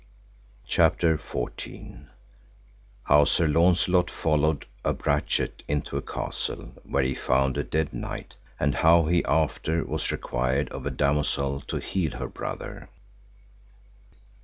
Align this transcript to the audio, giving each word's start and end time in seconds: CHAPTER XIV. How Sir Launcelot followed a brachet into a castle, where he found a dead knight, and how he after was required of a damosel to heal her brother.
CHAPTER 0.65 1.15
XIV. 1.15 2.07
How 3.03 3.23
Sir 3.23 3.45
Launcelot 3.45 4.09
followed 4.09 4.65
a 4.83 4.95
brachet 4.95 5.61
into 5.67 5.95
a 5.95 6.01
castle, 6.01 6.73
where 6.83 7.03
he 7.03 7.13
found 7.13 7.55
a 7.55 7.63
dead 7.63 7.93
knight, 7.93 8.35
and 8.59 8.73
how 8.73 9.03
he 9.05 9.23
after 9.25 9.85
was 9.85 10.11
required 10.11 10.69
of 10.69 10.87
a 10.87 10.89
damosel 10.89 11.61
to 11.67 11.77
heal 11.77 12.13
her 12.17 12.27
brother. 12.27 12.89